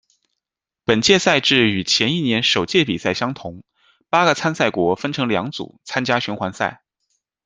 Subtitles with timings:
[0.83, 3.59] 本届赛制与前一年首届比赛相同；
[4.09, 6.81] 八个参赛国分成两组参加循环赛。